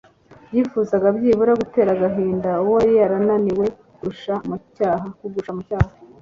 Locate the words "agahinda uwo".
1.93-2.77